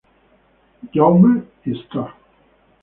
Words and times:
Jaume 0.93 1.33
y 1.69 1.73
Sta. 1.83 2.03